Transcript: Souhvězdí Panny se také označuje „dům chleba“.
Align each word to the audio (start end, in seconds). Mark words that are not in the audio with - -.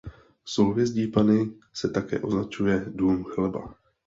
Souhvězdí 0.45 1.07
Panny 1.07 1.51
se 1.73 1.89
také 1.89 2.19
označuje 2.19 2.85
„dům 2.87 3.23
chleba“. 3.23 3.75